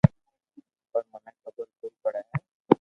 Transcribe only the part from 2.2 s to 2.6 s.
ھي